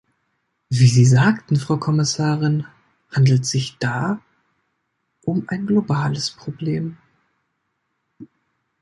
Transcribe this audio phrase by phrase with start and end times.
[0.69, 2.65] Wie Sie sagten, Frau Kommissarin,
[3.11, 4.19] handelt sich da
[5.25, 6.97] um ein globales Problem.